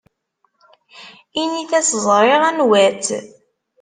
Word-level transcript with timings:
Init-as 1.41 1.89
ẓriɣ 2.05 2.41
anwa-tt. 2.49 3.07